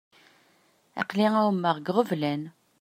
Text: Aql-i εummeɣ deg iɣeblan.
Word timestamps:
Aql-i 1.01 1.25
εummeɣ 1.41 1.75
deg 1.77 1.89
iɣeblan. 1.89 2.43